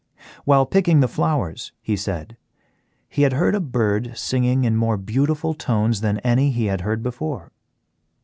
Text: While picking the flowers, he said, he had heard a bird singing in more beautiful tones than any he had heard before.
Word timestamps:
While 0.45 0.65
picking 0.65 1.01
the 1.01 1.07
flowers, 1.07 1.73
he 1.79 1.95
said, 1.95 2.35
he 3.07 3.21
had 3.21 3.33
heard 3.33 3.53
a 3.53 3.59
bird 3.59 4.17
singing 4.17 4.63
in 4.63 4.75
more 4.75 4.97
beautiful 4.97 5.53
tones 5.53 6.01
than 6.01 6.17
any 6.21 6.49
he 6.49 6.65
had 6.65 6.81
heard 6.81 7.03
before. 7.03 7.51